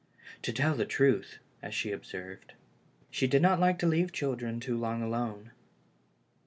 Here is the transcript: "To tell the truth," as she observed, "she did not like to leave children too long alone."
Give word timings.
"To 0.41 0.51
tell 0.51 0.73
the 0.73 0.87
truth," 0.87 1.37
as 1.61 1.75
she 1.75 1.91
observed, 1.91 2.53
"she 3.11 3.27
did 3.27 3.43
not 3.43 3.59
like 3.59 3.77
to 3.77 3.87
leave 3.87 4.11
children 4.11 4.59
too 4.59 4.75
long 4.79 5.03
alone." 5.03 5.51